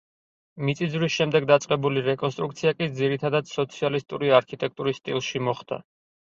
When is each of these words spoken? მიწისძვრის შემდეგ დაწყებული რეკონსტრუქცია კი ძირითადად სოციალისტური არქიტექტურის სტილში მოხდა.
მიწისძვრის 0.69 1.13
შემდეგ 1.17 1.45
დაწყებული 1.51 2.03
რეკონსტრუქცია 2.07 2.75
კი 2.81 2.89
ძირითადად 3.03 3.53
სოციალისტური 3.53 4.35
არქიტექტურის 4.41 5.03
სტილში 5.05 5.47
მოხდა. 5.53 5.83